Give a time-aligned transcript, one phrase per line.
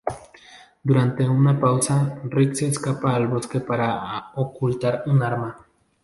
[0.81, 5.55] Durante una pausa, Rick se escapa al bosque para ocultar un arma.